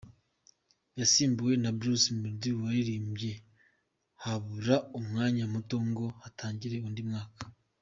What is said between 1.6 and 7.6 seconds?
na Bruce Melodie waririmbye habura umwanya muto ngo hatangire undi mwaka.